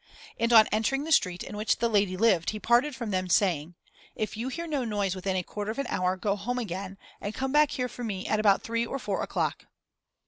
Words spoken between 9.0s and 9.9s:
o'clock."